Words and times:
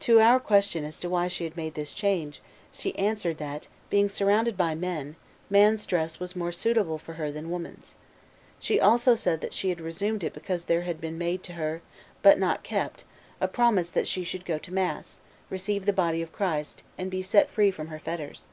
To 0.00 0.18
our 0.18 0.40
question 0.40 0.82
as 0.86 0.98
to 1.00 1.10
why 1.10 1.28
she 1.28 1.44
had 1.44 1.54
made 1.54 1.74
this 1.74 1.92
change, 1.92 2.40
she 2.72 2.96
answered, 2.98 3.36
that, 3.36 3.68
being 3.90 4.08
surrounded 4.08 4.56
by 4.56 4.74
men, 4.74 5.16
man's 5.50 5.84
dress 5.84 6.18
was 6.18 6.34
more 6.34 6.52
suitable 6.52 6.96
for 6.96 7.12
her 7.20 7.30
than 7.30 7.50
woman's. 7.50 7.94
She 8.58 8.80
also 8.80 9.14
said 9.14 9.42
that 9.42 9.52
she 9.52 9.68
had 9.68 9.82
resumed 9.82 10.24
it 10.24 10.32
because 10.32 10.64
there 10.64 10.80
had 10.84 11.02
been 11.02 11.18
made 11.18 11.42
to 11.42 11.52
her, 11.52 11.82
but 12.22 12.38
not 12.38 12.62
kept, 12.62 13.04
a 13.42 13.46
promise 13.46 13.90
that 13.90 14.08
she 14.08 14.24
should 14.24 14.46
go 14.46 14.56
to 14.56 14.72
mass, 14.72 15.18
receive 15.50 15.84
the 15.84 15.92
body 15.92 16.22
of 16.22 16.32
Christ, 16.32 16.82
and 16.96 17.10
be 17.10 17.20
set 17.20 17.50
free 17.50 17.70
from 17.70 17.88
her 17.88 17.98
fetters. 17.98 18.46